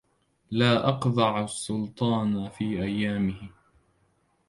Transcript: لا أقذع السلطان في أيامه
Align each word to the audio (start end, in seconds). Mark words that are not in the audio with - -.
لا 0.51 0.89
أقذع 0.89 1.43
السلطان 1.43 2.49
في 2.49 2.63
أيامه 2.83 3.49